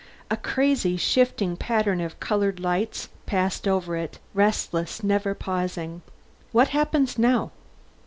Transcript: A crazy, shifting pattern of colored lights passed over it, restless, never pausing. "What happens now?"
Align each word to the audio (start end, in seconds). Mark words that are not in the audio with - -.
A 0.31 0.35
crazy, 0.35 0.97
shifting 0.97 1.55
pattern 1.55 2.01
of 2.01 2.19
colored 2.19 2.59
lights 2.59 3.09
passed 3.27 3.67
over 3.67 3.95
it, 3.95 4.17
restless, 4.33 5.03
never 5.03 5.35
pausing. 5.35 6.01
"What 6.51 6.69
happens 6.69 7.19
now?" 7.19 7.51